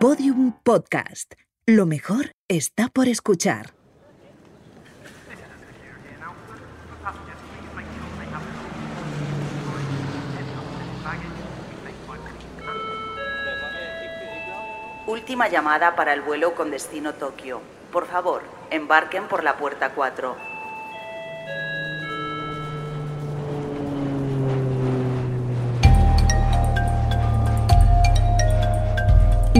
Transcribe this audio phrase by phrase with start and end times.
[0.00, 1.34] Podium Podcast.
[1.66, 3.74] Lo mejor está por escuchar.
[15.06, 17.60] Última llamada para el vuelo con destino Tokio.
[17.92, 18.40] Por favor,
[18.70, 20.49] embarquen por la puerta 4.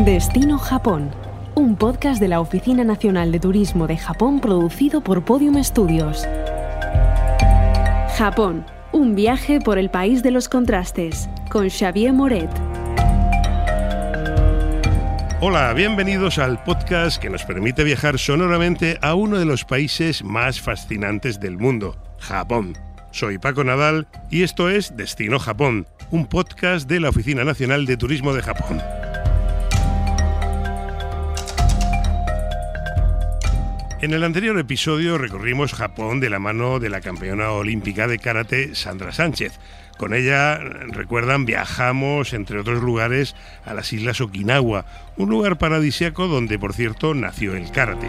[0.05, 1.11] Destino Japón,
[1.55, 6.27] un podcast de la Oficina Nacional de Turismo de Japón producido por Podium Studios.
[8.17, 12.49] Japón, un viaje por el país de los contrastes, con Xavier Moret.
[15.43, 20.63] Hola, bienvenidos al podcast que nos permite viajar sonoramente a uno de los países más
[20.63, 22.73] fascinantes del mundo, Japón.
[23.11, 27.99] Soy Paco Nadal y esto es Destino Japón, un podcast de la Oficina Nacional de
[27.99, 28.81] Turismo de Japón.
[34.03, 38.75] En el anterior episodio recorrimos Japón de la mano de la campeona olímpica de karate
[38.75, 39.59] Sandra Sánchez.
[39.99, 44.87] Con ella, recuerdan, viajamos, entre otros lugares, a las islas Okinawa,
[45.19, 48.09] un lugar paradisiaco donde, por cierto, nació el karate.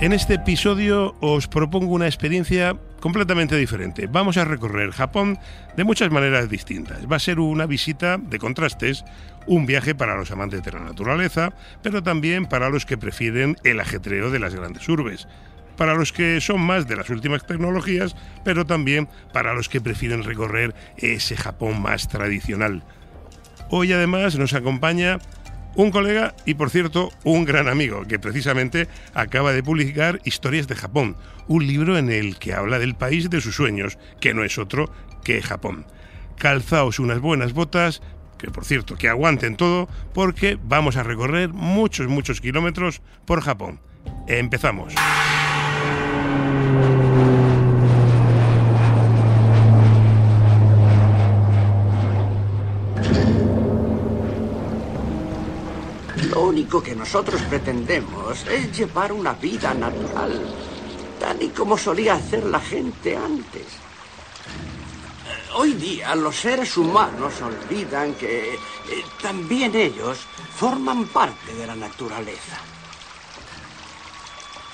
[0.00, 4.06] En este episodio os propongo una experiencia completamente diferente.
[4.06, 5.38] Vamos a recorrer Japón
[5.76, 7.10] de muchas maneras distintas.
[7.10, 9.04] Va a ser una visita de contrastes,
[9.46, 13.80] un viaje para los amantes de la naturaleza, pero también para los que prefieren el
[13.80, 15.26] ajetreo de las grandes urbes.
[15.76, 20.24] Para los que son más de las últimas tecnologías, pero también para los que prefieren
[20.24, 22.82] recorrer ese Japón más tradicional.
[23.70, 25.18] Hoy además nos acompaña
[25.74, 30.74] un colega y, por cierto, un gran amigo que precisamente acaba de publicar Historias de
[30.74, 31.16] Japón,
[31.48, 34.92] un libro en el que habla del país de sus sueños, que no es otro
[35.24, 35.86] que Japón.
[36.36, 38.02] Calzaos unas buenas botas,
[38.38, 43.80] que por cierto, que aguanten todo, porque vamos a recorrer muchos, muchos kilómetros por Japón.
[44.26, 44.94] Empezamos.
[56.30, 60.40] Lo único que nosotros pretendemos es llevar una vida natural,
[61.18, 63.66] tal y como solía hacer la gente antes.
[65.54, 68.58] Hoy día los seres humanos olvidan que eh,
[69.20, 70.18] también ellos
[70.54, 72.58] forman parte de la naturaleza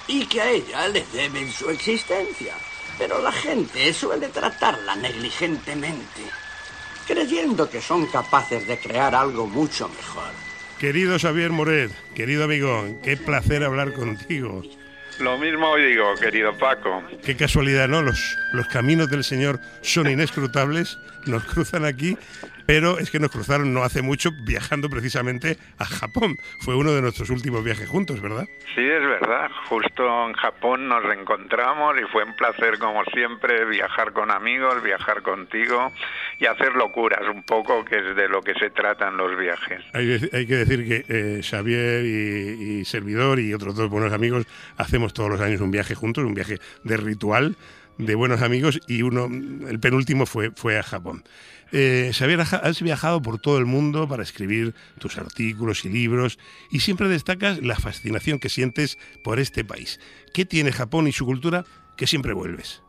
[0.09, 2.55] y que a ella le deben su existencia.
[2.99, 6.23] Pero la gente suele tratarla negligentemente,
[7.06, 10.56] creyendo que son capaces de crear algo mucho mejor.
[10.78, 14.62] Querido Xavier Moret, querido amigo, qué placer hablar contigo.
[15.20, 17.03] Lo mismo digo, querido Paco.
[17.25, 18.03] Qué casualidad, ¿no?
[18.03, 22.16] Los, los caminos del Señor son inescrutables, nos cruzan aquí,
[22.66, 26.37] pero es que nos cruzaron no hace mucho viajando precisamente a Japón.
[26.60, 28.47] Fue uno de nuestros últimos viajes juntos, ¿verdad?
[28.75, 29.50] Sí, es verdad.
[29.69, 35.22] Justo en Japón nos reencontramos y fue un placer, como siempre, viajar con amigos, viajar
[35.22, 35.92] contigo
[36.38, 39.82] y hacer locuras un poco, que es de lo que se tratan los viajes.
[39.93, 44.47] Hay, hay que decir que eh, Xavier y, y Servidor y otros dos buenos amigos
[44.76, 47.56] hacemos todos los años un viaje juntos, un viaje de ritual
[47.99, 51.25] de buenos amigos y uno, el penúltimo fue, fue a Japón.
[51.73, 56.39] Eh, Xavier, has viajado por todo el mundo para escribir tus artículos y libros
[56.71, 60.01] y siempre destacas la fascinación que sientes por este país.
[60.33, 61.65] ¿Qué tiene Japón y su cultura
[61.97, 62.83] que siempre vuelves?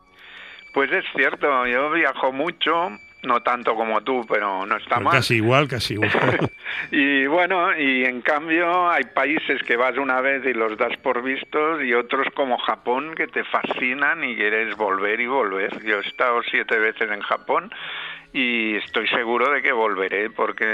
[0.73, 2.91] Pues es cierto, yo viajo mucho,
[3.23, 5.13] no tanto como tú, pero no está Pues mal.
[5.13, 6.11] Casi igual, casi igual.
[6.91, 11.23] y bueno, y en cambio hay países que vas una vez y los das por
[11.23, 15.83] vistos y otros como Japón que te fascinan y quieres volver y volver.
[15.83, 17.71] Yo he estado siete veces en Japón
[18.33, 20.65] y estoy seguro de que volveré porque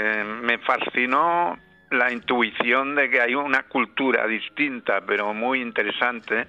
[0.42, 1.58] me fascinó
[1.90, 6.46] la intuición de que hay una cultura distinta pero muy interesante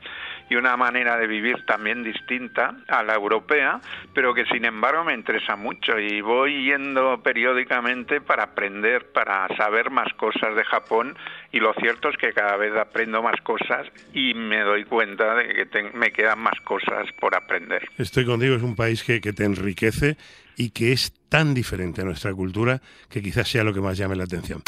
[0.50, 3.80] y una manera de vivir también distinta a la europea,
[4.14, 9.90] pero que sin embargo me interesa mucho y voy yendo periódicamente para aprender, para saber
[9.90, 11.18] más cosas de Japón
[11.52, 15.68] y lo cierto es que cada vez aprendo más cosas y me doy cuenta de
[15.68, 17.88] que me quedan más cosas por aprender.
[17.98, 20.18] Estoy contigo, es un país que, que te enriquece
[20.58, 24.16] y que es tan diferente a nuestra cultura que quizás sea lo que más llame
[24.16, 24.62] la atención.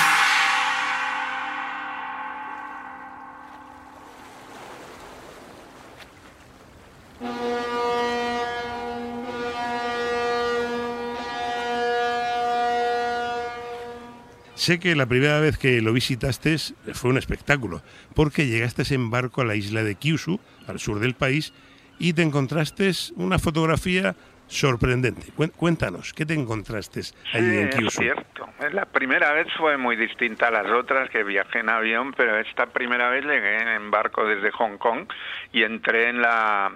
[14.68, 16.58] Sé que la primera vez que lo visitaste
[16.94, 17.82] fue un espectáculo,
[18.14, 21.54] porque llegaste en barco a la isla de Kyushu, al sur del país,
[22.00, 24.14] y te encontraste una fotografía
[24.48, 25.32] sorprendente.
[25.56, 27.00] Cuéntanos, ¿qué te encontraste
[27.32, 27.88] allí en Kyushu?
[27.88, 28.50] Es cierto.
[28.74, 32.66] La primera vez fue muy distinta a las otras, que viajé en avión, pero esta
[32.66, 35.08] primera vez llegué en barco desde Hong Kong
[35.54, 36.74] y entré en la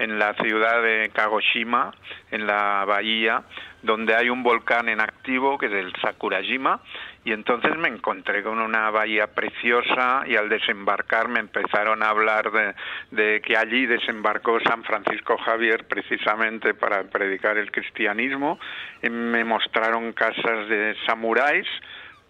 [0.00, 1.92] en la ciudad de Kagoshima,
[2.30, 3.42] en la bahía,
[3.82, 6.80] donde hay un volcán en activo, que es el Sakurajima,
[7.24, 12.50] y entonces me encontré con una bahía preciosa y al desembarcar me empezaron a hablar
[12.50, 12.74] de,
[13.10, 18.58] de, que allí desembarcó San Francisco Javier precisamente para predicar el cristianismo.
[19.02, 21.66] Me mostraron casas de samuráis,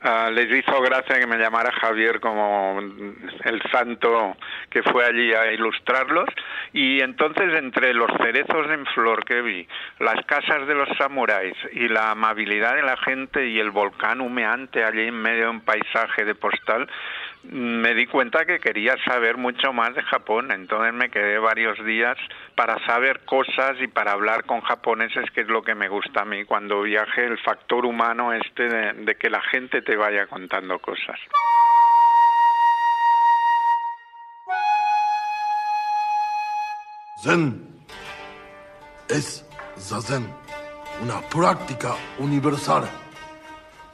[0.02, 4.34] Uh, les hizo gracia que me llamara Javier como el santo
[4.70, 6.26] que fue allí a ilustrarlos.
[6.72, 9.68] Y entonces entre los cerezos en flor que vi,
[9.98, 14.82] las casas de los samuráis y la amabilidad de la gente y el volcán humeante
[14.84, 16.88] allí en medio de un paisaje de postal,
[17.42, 22.16] me di cuenta que quería saber mucho más de Japón, entonces me quedé varios días
[22.54, 26.24] para saber cosas y para hablar con japoneses, que es lo que me gusta a
[26.24, 31.18] mí cuando viaje, el factor humano este de, que la gente te vaya contando cosas.
[37.22, 37.84] Zen
[39.08, 39.46] es
[39.78, 40.26] zazen,
[41.02, 42.88] una práctica universal,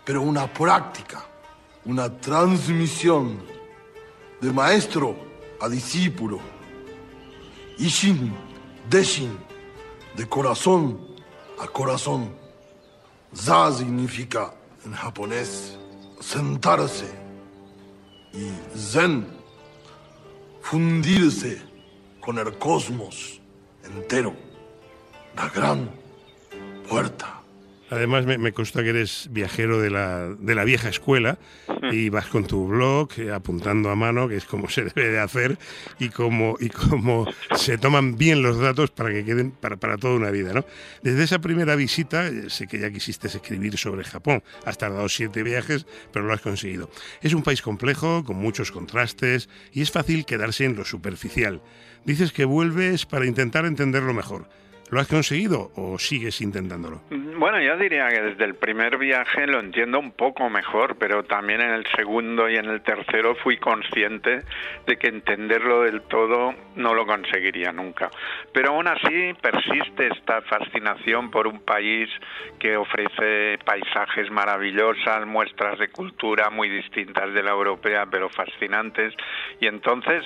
[0.04, 1.18] pero una práctica
[1.86, 3.38] una transmisión
[4.40, 5.16] de maestro
[5.60, 6.40] a discípulo.
[7.78, 8.32] Ishin,
[8.90, 9.36] Deshin,
[10.16, 10.98] de corazón
[11.58, 12.34] a corazón.
[13.34, 14.52] Za significa
[14.84, 15.78] en japonés
[16.20, 17.06] sentarse
[18.32, 19.26] y Zen
[20.60, 21.62] fundirse
[22.20, 23.40] con el cosmos
[23.84, 24.34] entero,
[25.36, 25.90] la gran
[26.88, 27.42] puerta.
[27.88, 31.38] Además, me, consta que eres viajero de la, de la vieja escuela
[31.92, 35.20] y vas con tu blog eh, apuntando a mano, que es como se debe de
[35.20, 35.56] hacer
[36.00, 40.14] y como, y como se toman bien los datos para que queden para, para toda
[40.14, 40.52] una vida.
[40.52, 40.64] ¿no?
[41.02, 44.42] Desde esa primera visita, eh, sé que ya quisiste escribir sobre Japón.
[44.64, 46.90] Has tardado siete viajes, pero lo has conseguido.
[47.22, 51.62] Es un país complejo, con muchos contrastes y es fácil quedarse en lo superficial.
[52.04, 54.48] Dices que vuelves para intentar entenderlo mejor.
[54.90, 57.00] ¿Lo has conseguido o sigues intentándolo?
[57.10, 61.60] Bueno, yo diría que desde el primer viaje lo entiendo un poco mejor, pero también
[61.60, 64.42] en el segundo y en el tercero fui consciente
[64.86, 68.10] de que entenderlo del todo no lo conseguiría nunca.
[68.52, 72.08] Pero aún así persiste esta fascinación por un país
[72.60, 79.14] que ofrece paisajes maravillosas, muestras de cultura muy distintas de la europea, pero fascinantes.
[79.60, 80.24] Y entonces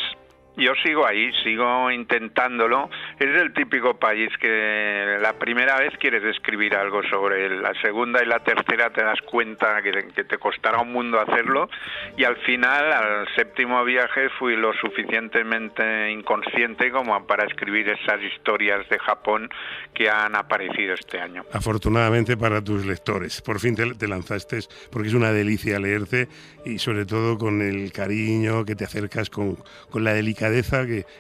[0.57, 2.91] yo sigo ahí, sigo intentándolo.
[3.19, 8.23] Es el típico país que la primera vez quieres escribir algo sobre él, la segunda
[8.23, 9.91] y la tercera te das cuenta que,
[10.25, 11.69] te costará un mundo hacerlo
[12.17, 18.89] y al final, al séptimo viaje, fui lo suficientemente inconsciente como para escribir esas historias
[18.89, 19.49] de Japón
[19.95, 21.45] que han aparecido este año.
[21.53, 24.61] Afortunadamente para tus lectores, por fin te, lanzaste
[24.91, 26.29] porque es una delicia leerte
[26.65, 29.57] y sobre todo con el cariño que te acercas con,
[29.91, 30.40] con la delicadeza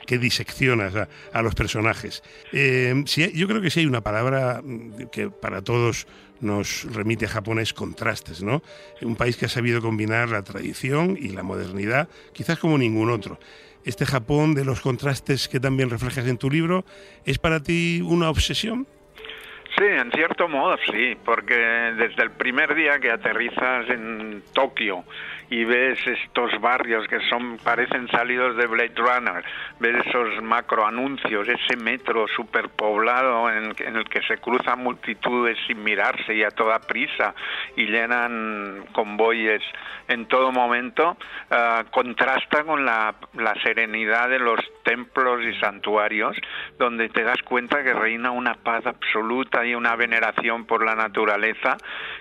[0.06, 0.94] que, diseccionas
[1.32, 2.22] a, los personajes.
[2.52, 2.94] Eh,
[3.34, 6.06] yo creo que sí hay una palabra mm, que para todos
[6.40, 8.62] nos remite a Japón es contrastes, ¿no?
[9.02, 13.38] Un país que ha sabido combinar la tradición y la modernidad, quizás como ningún otro.
[13.84, 16.84] Este Japón de los contrastes que también reflejas en tu libro,
[17.25, 18.87] ¿es para ti una obsesión?
[19.78, 25.05] Sí, en cierto modo sí, porque desde el primer día que aterrizas en Tokio
[25.50, 29.44] y ves estos barrios que son parecen salidos de Blade Runner,
[29.80, 35.82] ves esos macro anuncios, ese metro superpoblado en, en el que se cruzan multitudes sin
[35.82, 37.34] mirarse y a toda prisa
[37.76, 39.62] y llenan convoyes
[40.10, 41.16] en todo momento,
[41.50, 46.36] ah, contrasta con la, la serenidad de los templos y santuarios,
[46.78, 51.76] donde te das cuenta que reina una paz absoluta y una veneración por la naturaleza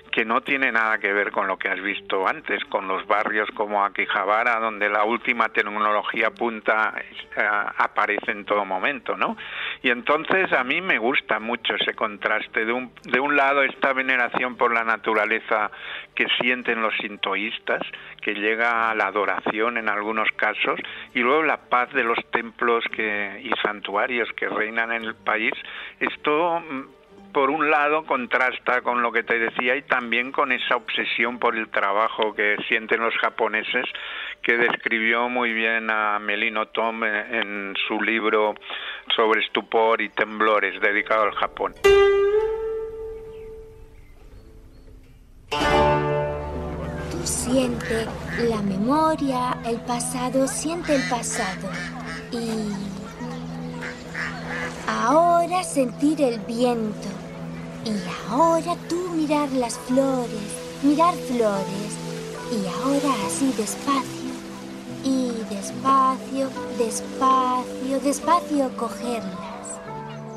[0.10, 3.50] que no tiene nada que ver con lo que has visto antes, con los barrios
[3.52, 7.48] como Akihabara, donde la última tecnología punta eh,
[7.78, 9.38] aparece en todo momento, ¿no?
[9.82, 12.66] Y entonces a mí me gusta mucho ese contraste.
[12.66, 15.72] De un, de un lado esta veneración por la naturaleza
[16.16, 17.82] que sienten los sintoístas,
[18.22, 20.80] que llega a la adoración en algunos casos,
[21.14, 25.54] y luego la paz de los templos que, y santuarios que reinan en el país.
[26.00, 26.99] Esto mm,
[27.34, 31.56] por un lado contrasta con lo que te decía y también con esa obsesión por
[31.56, 33.86] el trabajo que sienten los japoneses
[34.42, 38.56] que describió muy bien a Melino Tom en su libro
[39.16, 41.74] sobre estupor y temblores dedicado al Japón.
[47.12, 48.06] Tú siente
[48.50, 51.70] la memoria, el pasado, siente el pasado
[52.32, 53.00] y
[54.92, 57.19] Ahora sentir el viento.
[57.86, 57.92] Y
[58.30, 60.30] ahora tú mirar las flores,
[60.84, 61.98] mirar flores.
[62.52, 64.20] Y ahora así despacio.
[65.04, 69.50] Y despacio, despacio, despacio cogerlas.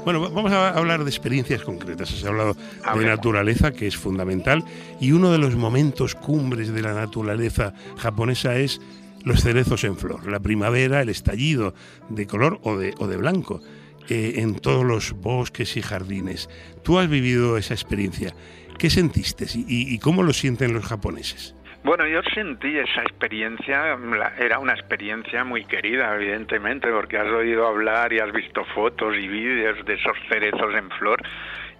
[0.05, 2.13] Bueno, vamos a hablar de experiencias concretas.
[2.13, 2.57] Has hablado
[2.97, 4.65] de naturaleza, que es fundamental,
[5.01, 8.81] y uno de los momentos cumbres de la naturaleza japonesa es
[9.25, 11.75] los cerezos en flor, la primavera, el estallido
[12.09, 13.61] de color o de, o de blanco
[14.09, 16.49] eh, en todos los bosques y jardines.
[16.83, 18.35] Tú has vivido esa experiencia.
[18.79, 21.55] ¿Qué sentiste y cómo lo sienten los japoneses?
[21.85, 23.99] Bueno, yo sentí esa experiencia,
[24.39, 29.27] era una experiencia muy querida, evidentemente, porque has oído hablar y has visto fotos y
[29.27, 31.21] vídeos de esos cerezos en flor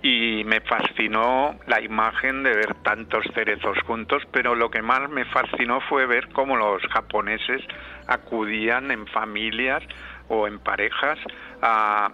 [0.03, 5.25] y me fascinó la imagen de ver tantos cerezos juntos, pero lo que más me
[5.27, 7.63] fascinó fue ver cómo los japoneses
[8.09, 9.85] acudían en familias
[10.33, 11.19] o en parejas
[11.61, 12.11] a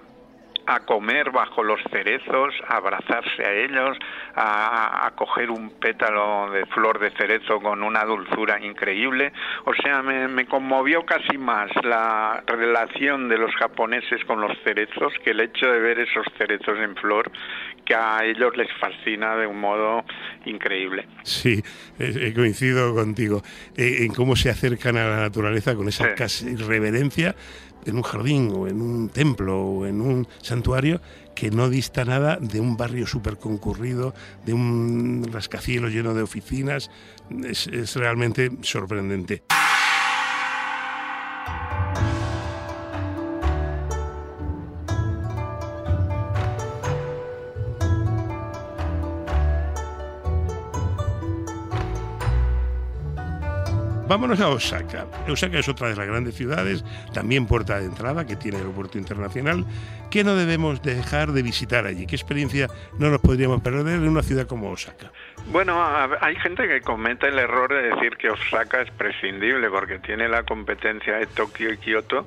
[0.68, 3.96] a comer bajo los cerezos, a abrazarse a ellos,
[4.36, 9.32] a, coger un pétalo de flor de cerezo con una dulzura increíble.
[9.64, 15.14] O sea, me, me, conmovió casi más la relación de los japoneses con los cerezos
[15.24, 17.32] que el hecho de ver esos cerezos en flor,
[17.86, 20.04] que a ellos les fascina de un modo
[20.44, 21.08] increíble.
[21.22, 21.62] Sí,
[21.98, 23.42] he coincido contigo
[23.74, 27.34] eh, en cómo se acercan a la naturaleza con esa casi reverencia
[27.88, 31.00] en un jardín o en un templo o en un santuario
[31.34, 34.14] que no dista nada de un barrio súper concurrido,
[34.44, 36.90] de un rascacielos lleno de oficinas.
[37.44, 39.44] es realmente sorprendente.
[54.18, 55.06] Vámonos a Osaka.
[55.28, 56.84] Osaka es otra de las grandes ciudades,
[57.14, 59.64] también puerta de entrada, que tiene aeropuerto internacional.
[60.10, 62.04] ¿Qué no debemos dejar de visitar allí?
[62.04, 62.66] ¿Qué experiencia
[62.98, 65.12] no nos podríamos perder en una ciudad como Osaka?
[65.52, 65.80] Bueno,
[66.20, 70.42] hay gente que comete el error de decir que Osaka es prescindible porque tiene la
[70.42, 72.26] competencia de Tokio y Kioto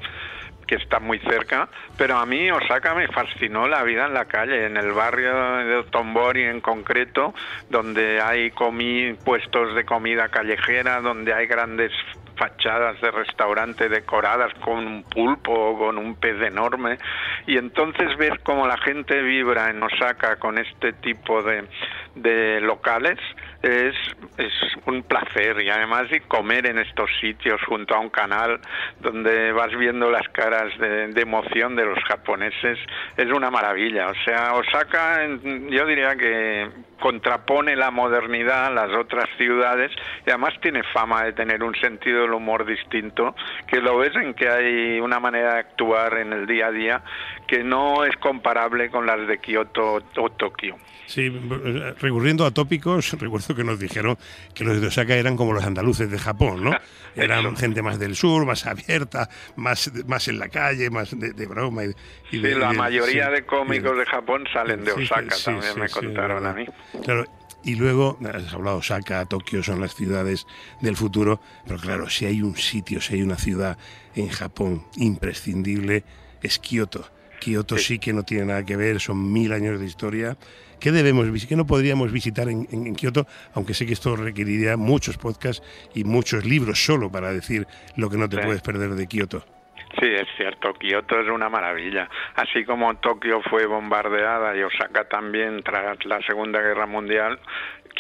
[0.71, 4.67] que está muy cerca, pero a mí Osaka me fascinó la vida en la calle,
[4.67, 7.33] en el barrio de Tombori en concreto,
[7.69, 11.91] donde hay comi puestos de comida callejera, donde hay grandes
[12.37, 16.97] fachadas de restaurante decoradas con un pulpo o con un pez enorme.
[17.47, 21.65] Y entonces ver cómo la gente vibra en Osaka con este tipo de,
[22.15, 23.18] de locales
[23.62, 23.96] es,
[24.38, 24.53] es
[24.86, 28.60] un placer y además de comer en estos sitios junto a un canal
[29.00, 32.80] donde vas viendo las caras de, de, emoción de los japoneses
[33.18, 34.08] es una maravilla.
[34.08, 35.27] O sea, Osaka
[35.70, 39.91] yo diría que contrapone la modernidad a las otras ciudades
[40.25, 43.36] y además tiene fama de tener un sentido del humor distinto,
[43.68, 47.03] que lo ves en que hay una manera de actuar en el día a día
[47.48, 50.77] que no es comparable con las de Kioto o Tokio.
[51.08, 51.30] Sí,
[52.01, 54.17] recurriendo a tópicos, recuerdo que nos dijeron
[54.53, 56.72] que los de Osaka eran como los andaluces de Japón, ¿no?
[57.15, 61.84] Eran gente más del sur, más abierta, más, más en la calle, más de, broma.
[62.31, 66.53] Y, de, la mayoría de cómicos de Japón salen de Osaka, también me contaron a
[66.53, 66.65] mí.
[67.03, 67.25] Claro,
[67.63, 70.48] y luego, has hablado, Osaka, Tokio son las ciudades
[70.81, 73.77] del futuro, pero claro, si hay un sitio, si hay una ciudad
[74.15, 76.03] en Japón imprescindible,
[76.41, 77.08] es Kioto.
[77.39, 80.38] Kioto sí, que no tiene nada que ver, son mil años de historia.
[80.81, 83.27] ¿Qué debemos, qué no podríamos visitar en, en, Kioto?
[83.53, 85.61] Aunque sé que esto requeriría muchos podcasts
[85.93, 89.45] y muchos libros solo para decir lo que no te puedes perder de Kioto.
[90.00, 92.09] Sí, es cierto, Kioto es una maravilla.
[92.35, 97.39] Así como Tokio fue bombardeada y Osaka también tras la Segunda Guerra Mundial,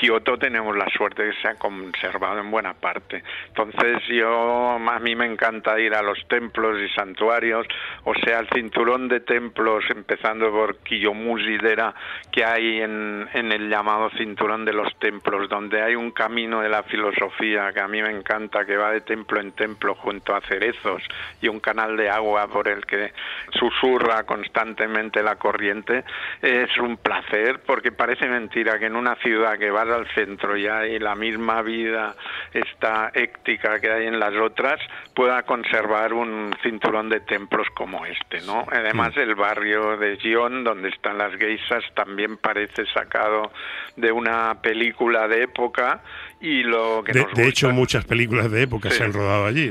[0.01, 3.23] Kioto tenemos la suerte que se ha conservado en buena parte.
[3.49, 7.67] Entonces yo a mí me encanta ir a los templos y santuarios,
[8.05, 11.93] o sea, el cinturón de templos, empezando por Kiyomushi-dera,
[12.31, 16.69] que hay en, en el llamado cinturón de los templos, donde hay un camino de
[16.69, 20.41] la filosofía que a mí me encanta, que va de templo en templo junto a
[20.41, 21.03] cerezos
[21.43, 23.13] y un canal de agua por el que
[23.51, 26.05] susurra constantemente la corriente.
[26.41, 30.67] Es un placer porque parece mentira que en una ciudad que va al centro y
[30.67, 32.15] hay la misma vida,
[32.53, 34.79] esta éctica que hay en las otras,
[35.13, 38.65] pueda conservar un cinturón de templos como este, ¿no?
[38.71, 43.51] Además, el barrio de Gion, donde están las geisas, también parece sacado
[43.95, 46.01] de una película de época
[46.41, 49.69] y lo que de, de hecho muchas películas de época se han rodado allí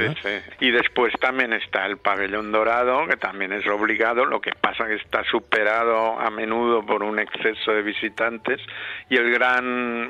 [0.61, 4.95] y después también está el pabellón dorado que también es obligado lo que pasa que
[4.95, 8.61] está superado a menudo por un exceso de visitantes
[9.09, 10.10] y el gran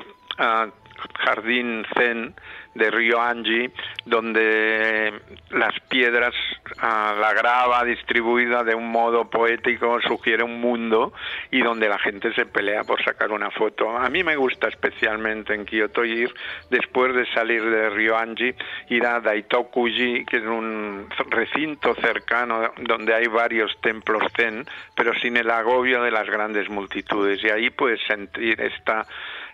[1.25, 2.35] jardín zen
[2.73, 3.69] de Río Anji,
[4.05, 5.13] donde
[5.49, 6.33] las piedras,
[6.79, 11.11] ah, la grava distribuida de un modo poético sugiere un mundo
[11.51, 13.89] y donde la gente se pelea por sacar una foto.
[13.89, 16.33] A mí me gusta especialmente en Kioto ir,
[16.69, 18.53] después de salir de Río Anji,
[18.89, 25.35] ir a Daitokuji, que es un recinto cercano donde hay varios templos zen, pero sin
[25.35, 27.43] el agobio de las grandes multitudes.
[27.43, 29.05] Y ahí puedes sentir esta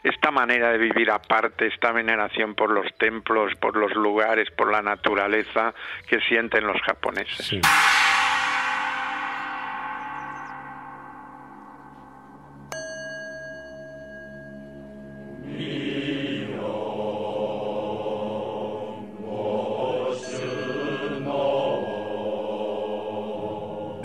[0.09, 4.81] esta manera de vivir aparte, esta veneración por los templos, por los lugares, por la
[4.81, 5.73] naturaleza
[6.07, 7.59] que sienten los japoneses.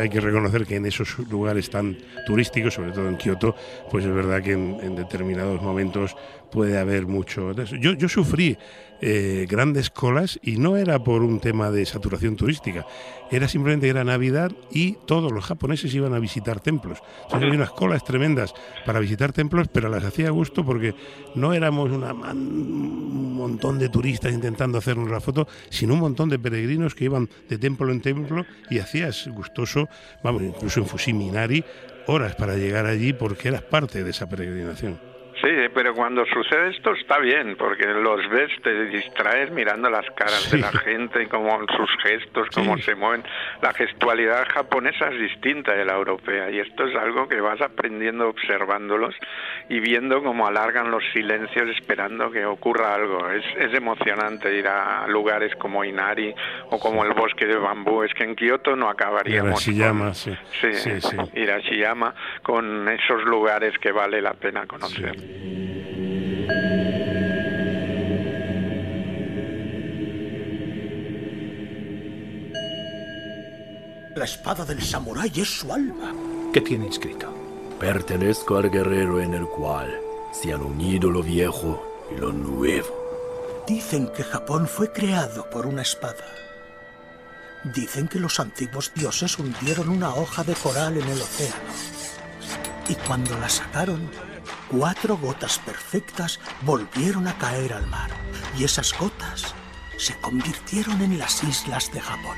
[0.02, 3.54] Hay que reconocer que en esos lugares tan turísticos, sobre todo en Kioto,
[3.88, 6.16] pues es verdad que en, determinados momentos
[6.52, 7.52] puede haber mucho.
[7.52, 8.56] Yo, yo sufrí
[9.00, 12.86] eh, grandes colas y no era por un tema de saturación turística,
[13.32, 16.98] era simplemente era Navidad y todos los japoneses iban a visitar templos.
[17.24, 18.54] Entonces había unas colas tremendas
[18.86, 20.94] para visitar templos, pero las hacía a gusto porque
[21.34, 26.38] no éramos una, un montón de turistas intentando hacernos la foto, sino un montón de
[26.38, 29.88] peregrinos que iban de templo en templo y hacías gustoso,
[30.22, 31.64] vamos, incluso en Fusiminari,
[32.06, 35.11] horas para llegar allí porque eras parte de esa peregrinación.
[35.42, 40.48] Sí, pero cuando sucede esto está bien, porque los ves, te distraes mirando las caras
[40.52, 43.24] de la gente, como sus gestos, cómo se mueven.
[43.60, 48.28] La gestualidad japonesa es distinta de la europea y esto es algo que vas aprendiendo
[48.28, 49.16] observándolos
[49.68, 53.28] y viendo cómo alargan los silencios esperando que ocurra algo.
[53.30, 56.32] Es, es emocionante ir a lugares como Inari
[56.70, 58.04] o como el bosque de bambú.
[58.04, 59.66] Es que en Kioto no acabaríamos.
[59.66, 60.36] Irashiyama, sí.
[60.60, 61.16] Sí, sí, sí.
[61.34, 65.31] Irashiyama, con esos lugares que vale la pena conocer.
[74.14, 76.14] La espada del samurái es su alma.
[76.52, 77.34] ¿Qué tiene inscrito?
[77.80, 79.90] Pertenezco al guerrero en el cual
[80.32, 81.82] se han unido lo viejo
[82.14, 83.64] y lo nuevo.
[83.66, 86.24] Dicen que Japón fue creado por una espada.
[87.74, 91.56] Dicen que los antiguos dioses hundieron una hoja de coral en el océano.
[92.88, 94.10] Y cuando la sacaron,
[94.72, 98.10] cuatro gotas perfectas volvieron a caer al mar
[98.58, 99.54] y esas gotas
[99.98, 102.36] se convirtieron en las islas de Japón.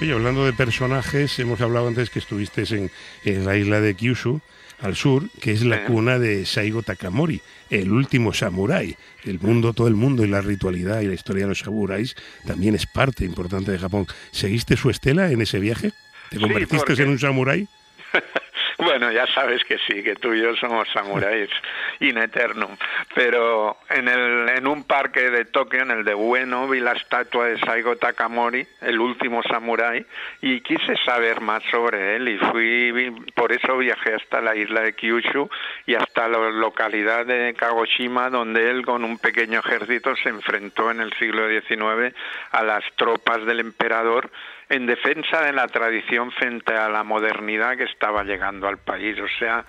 [0.00, 2.90] Oye, hablando de personajes, hemos hablado antes que estuviste en,
[3.24, 4.40] en la isla de Kyushu,
[4.80, 7.40] al sur, que es la cuna de Saigo Takamori,
[7.70, 8.96] el último samurái.
[9.24, 12.74] El mundo, todo el mundo y la ritualidad y la historia de los samuráis también
[12.74, 14.06] es parte importante de Japón.
[14.32, 15.92] ¿Seguiste su estela en ese viaje?
[16.30, 17.68] ¿Te convertiste en un samurái?
[18.82, 21.48] Bueno, ya sabes que sí, que tú y yo somos samuráis
[22.00, 22.76] in eternum.
[23.14, 27.46] Pero en, el, en un parque de Tokio, en el de Ueno, vi la estatua
[27.46, 30.04] de Saigo Takamori, el último samurái,
[30.40, 32.28] y quise saber más sobre él.
[32.28, 35.48] Y fui, por eso viajé hasta la isla de Kyushu
[35.86, 41.00] y hasta la localidad de Kagoshima, donde él con un pequeño ejército se enfrentó en
[41.00, 42.16] el siglo XIX
[42.50, 44.28] a las tropas del emperador
[44.72, 49.20] en defensa de la tradición frente a la modernidad que estaba llegando al país.
[49.20, 49.66] O sea,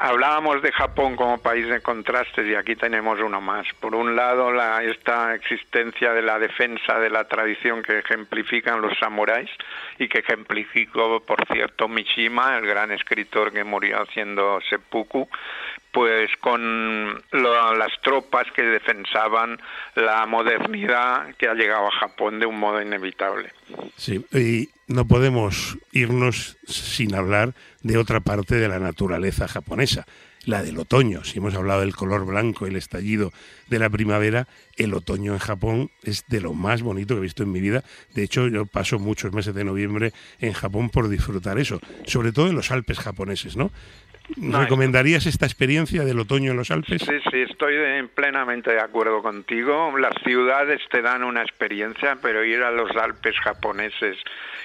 [0.00, 3.68] hablábamos de Japón como país de contrastes y aquí tenemos uno más.
[3.78, 8.98] Por un lado, la, esta existencia de la defensa de la tradición que ejemplifican los
[8.98, 9.50] samuráis
[10.00, 15.28] y que ejemplificó, por cierto, Mishima, el gran escritor que murió haciendo seppuku,
[15.92, 19.60] pues con las tropas que defensaban
[19.94, 23.52] la modernidad que ha llegado a Japón de un modo inevitable.
[23.96, 30.06] Sí, y no podemos irnos sin hablar de otra parte de la naturaleza japonesa,
[30.44, 31.24] la del otoño.
[31.24, 33.32] Si hemos hablado del color blanco, el estallido
[33.68, 37.42] de la primavera, el otoño en Japón es de lo más bonito que he visto
[37.42, 37.84] en mi vida.
[38.14, 42.48] De hecho, yo paso muchos meses de noviembre en Japón por disfrutar eso, sobre todo
[42.48, 43.70] en los Alpes japoneses, ¿no?
[44.36, 47.02] ¿Recomendarías esta experiencia del otoño en los Alpes?
[47.02, 47.74] Sí, sí, estoy
[48.14, 49.96] plenamente de acuerdo contigo.
[49.98, 54.16] Las ciudades te dan una experiencia, pero ir a los Alpes japoneses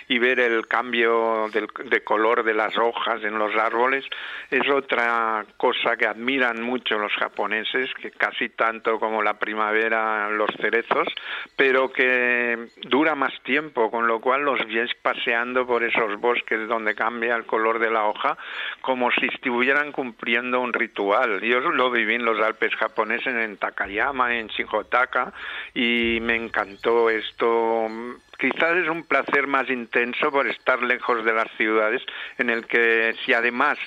[0.08, 4.06] y ver el cambio de color de las hojas en los árboles
[4.50, 10.50] es otra cosa que admiran mucho los japoneses, que casi tanto como la primavera los
[10.62, 11.08] cerezos,
[11.56, 16.96] pero que dura más tiempo, con lo cual los ves paseando por esos bosques donde
[16.96, 18.38] cambia el color de la hoja
[18.82, 21.42] como si estuvieran cumpliendo un ritual.
[21.42, 25.34] Yo lo viví en los Alpes japoneses, en Takayama, en Shihotaka,
[25.74, 27.90] y me encantó esto
[28.38, 32.02] quizás es un placer más intenso por estar lejos de las ciudades,
[32.38, 33.78] en el que si además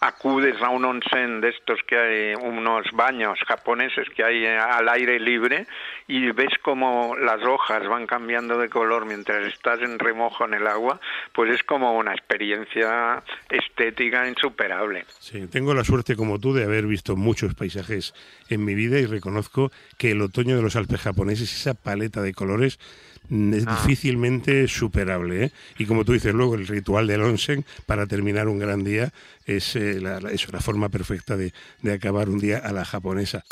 [0.00, 5.18] acudes a un onsen de estos que hay, unos baños japoneses que hay al aire
[5.18, 5.66] libre
[6.06, 10.66] y ves como las hojas van cambiando de color mientras estás en remojo en el
[10.66, 11.00] agua,
[11.32, 15.04] pues es como una experiencia estética insuperable.
[15.18, 18.14] Sí, tengo la suerte como tú de haber visto muchos paisajes
[18.48, 22.34] en mi vida y reconozco que el otoño de los Alpes japoneses, esa paleta de
[22.34, 22.78] colores,
[23.30, 23.78] es ah.
[23.80, 25.44] difícilmente superable.
[25.44, 25.52] ¿eh?
[25.78, 29.12] Y como tú dices luego, el ritual del onsen para terminar un gran día
[29.46, 33.44] es eh, la, la forma perfecta de, de acabar un día a la japonesa.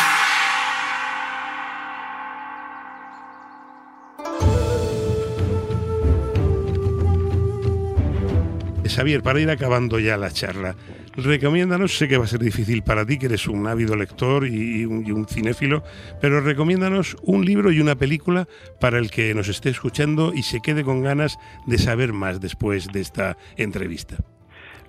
[8.93, 10.77] Xavier, para ir acabando ya la charla,
[11.17, 14.85] recomiéndanos, sé que va a ser difícil para ti, que eres un ávido lector y
[14.85, 15.83] un, cinéfilo,
[16.21, 18.47] pero recomiéndanos un libro y una película
[18.81, 22.89] para el que nos esté escuchando y se quede con ganas de saber más después
[22.93, 24.17] de esta entrevista.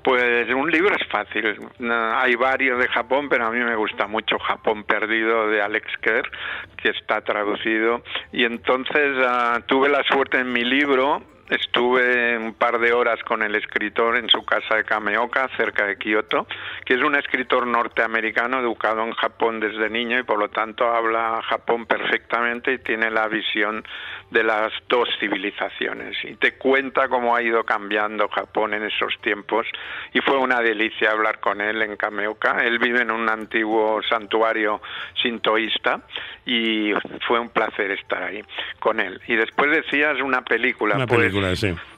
[0.03, 1.57] Pues un libro es fácil.
[1.89, 6.29] Hay varios de Japón, pero a mí me gusta mucho Japón Perdido de Alex Kerr,
[6.75, 8.03] que está traducido.
[8.33, 11.21] Y entonces ah, tuve la suerte en mi libro
[11.53, 15.97] Estuve un par de horas con el escritor en su casa de Kameoka, cerca de
[15.97, 16.47] Kioto,
[16.83, 21.41] que es un escritor norteamericano educado en Japón desde niño y por lo tanto habla
[21.43, 23.83] Japón perfectamente y tiene la visión
[24.31, 26.17] de las dos civilizaciones.
[26.23, 29.67] Y te cuenta cómo ha ido cambiando Japón en esos tiempos
[30.11, 32.65] y fue una delicia hablar con él en Kameoka.
[32.65, 34.81] Él vive en un antiguo santuario
[35.21, 36.01] sintoísta
[36.47, 36.93] y
[37.27, 38.43] fue un placer estar ahí
[38.79, 39.21] con él.
[39.27, 41.05] Y después decías una película,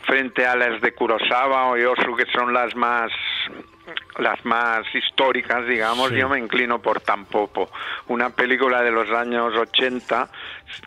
[0.05, 3.12] frente a las de Kurosawa o Yosu, que son las más
[4.17, 7.69] las más históricas, digamos, yo me inclino por Tampopo,
[8.08, 10.29] una película de los años 80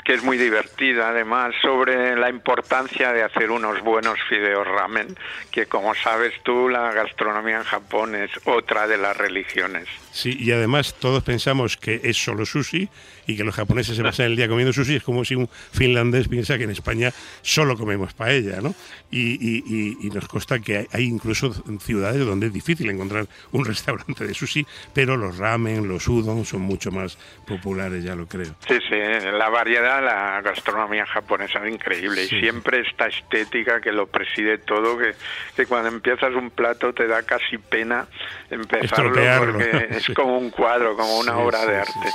[0.05, 5.17] que es muy divertida, además, sobre la importancia de hacer unos buenos fideos ramen,
[5.51, 9.87] que como sabes tú, la gastronomía en Japón es otra de las religiones.
[10.13, 12.89] Sí, y además todos pensamos que es solo sushi
[13.27, 16.29] y que los japoneses se pasan el día comiendo sushi, es como si un finlandés
[16.29, 18.75] piensa que en España solo comemos paella, ¿no?
[19.11, 24.66] Y, nos consta que hay, incluso ciudades donde es difícil encontrar un restaurante de sushi,
[24.94, 28.56] pero los ramen, los udon son mucho más populares, ya lo creo.
[28.68, 28.96] Sí, sí,
[29.32, 34.98] la variedad, la gastronomía japonesa es increíble y siempre esta estética que lo preside todo,
[34.98, 35.16] que,
[35.56, 38.08] que cuando empiezas un plato te da casi pena
[38.50, 42.10] empezarlo porque es como un cuadro, como una obra de arte.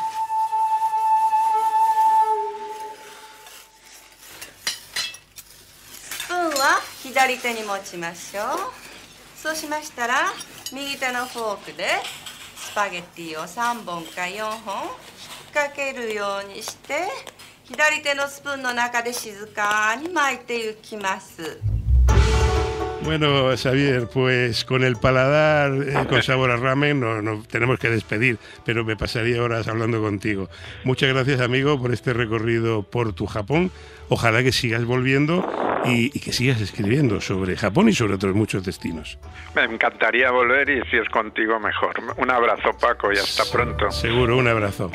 [6.29, 8.47] スプーンは左手に持ちましょう
[9.35, 10.27] そうしましたら
[10.76, 11.86] 右手のフォークで
[12.56, 14.94] スパゲッティを3本か4本引っ
[15.54, 16.96] 掛けるようにして
[17.66, 21.73] 左手のスプーンの中で静かに巻いていきます。
[23.04, 28.38] Bueno, Xavier, pues con el paladar eh, con sabor a ramen no, no, tenemos que despedir,
[28.66, 30.50] pero me pasaría horas hablando contigo.
[30.86, 33.72] Muchas gracias, amigo, por este recorrido por tu Japón.
[34.10, 35.46] Ojalá que sigas volviendo
[35.86, 39.18] y, y, que sigas escribiendo sobre Japón y sobre otros muchos destinos.
[39.56, 41.96] Me encantaría volver y si es contigo mejor.
[42.18, 43.92] Un abrazo, Paco, y hasta pronto.
[43.92, 44.92] Seguro, un abrazo.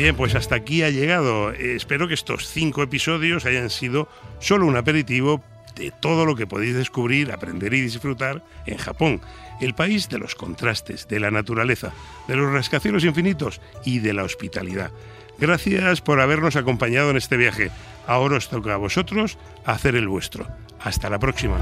[0.00, 1.52] Bien, pues hasta aquí ha llegado.
[1.52, 4.08] Eh, espero que estos cinco episodios hayan sido
[4.38, 5.44] solo un aperitivo
[5.76, 9.20] de todo lo que podéis descubrir, aprender y disfrutar en Japón,
[9.60, 11.92] el país de los contrastes, de la naturaleza,
[12.28, 14.90] de los rascacielos infinitos y de la hospitalidad.
[15.38, 17.70] Gracias por habernos acompañado en este viaje.
[18.06, 19.36] Ahora os toca a vosotros
[19.66, 20.46] hacer el vuestro.
[20.80, 21.58] Hasta la próxima.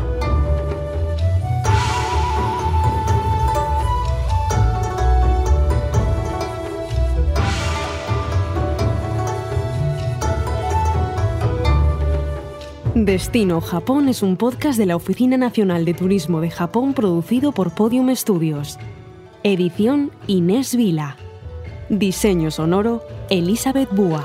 [13.04, 17.72] Destino Japón es un podcast de la Oficina Nacional de Turismo de Japón producido por
[17.72, 18.76] Podium Studios.
[19.44, 21.16] Edición Inés Vila.
[21.88, 24.24] Diseño sonoro Elizabeth Búa.